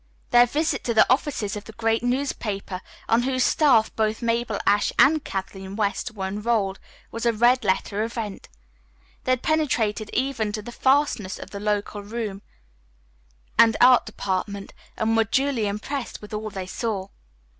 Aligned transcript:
Their 0.31 0.47
visit 0.47 0.83
to 0.85 0.95
the 0.95 1.07
offices 1.13 1.55
of 1.55 1.65
the 1.65 1.73
great 1.73 2.01
newspaper 2.01 2.81
on 3.07 3.21
whose 3.21 3.43
staff 3.43 3.95
both 3.95 4.23
Mabel 4.23 4.59
Ashe 4.65 4.91
and 4.97 5.23
Kathleen 5.23 5.75
West 5.75 6.09
were 6.15 6.25
enrolled 6.25 6.79
was 7.11 7.23
a 7.23 7.31
red 7.31 7.63
letter 7.63 8.01
event. 8.01 8.49
They 9.25 9.33
had 9.33 9.43
penetrated 9.43 10.09
even 10.11 10.53
to 10.53 10.63
the 10.63 10.71
fastnesses 10.71 11.37
of 11.37 11.51
the 11.51 11.59
local 11.59 12.01
room 12.01 12.41
and 13.59 13.77
art 13.79 14.07
department, 14.07 14.73
and 14.97 15.15
were 15.15 15.23
duly 15.23 15.67
impressed 15.67 16.19
with 16.19 16.33
all 16.33 16.49
they 16.49 16.65
saw. 16.65 17.09